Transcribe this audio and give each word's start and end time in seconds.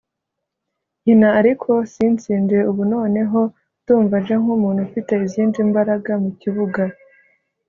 nkina 1.01 1.27
ariko 1.39 1.69
sintsinde; 1.91 2.57
Ubu 2.69 2.81
noneho 2.93 3.39
ndumva 3.81 4.15
nje 4.21 4.35
nk’umuntu 4.41 4.79
ufite 4.87 5.13
izindi 5.27 5.57
mbaraga 5.69 6.11
mu 6.23 6.31
kibuga 6.39 6.83